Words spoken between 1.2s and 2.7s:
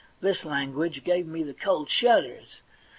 me the cold shudders.